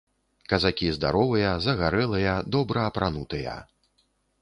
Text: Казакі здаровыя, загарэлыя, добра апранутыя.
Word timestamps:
Казакі 0.53 0.87
здаровыя, 0.95 1.53
загарэлыя, 1.67 2.35
добра 2.59 2.89
апранутыя. 2.93 3.55